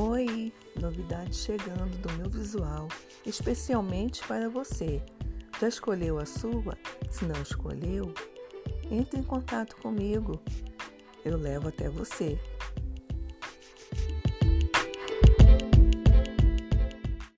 [0.00, 2.86] Oi, novidades chegando do meu visual,
[3.26, 5.02] especialmente para você.
[5.60, 6.78] Já escolheu a sua?
[7.10, 8.14] Se não escolheu,
[8.92, 10.40] entre em contato comigo.
[11.24, 12.38] Eu levo até você.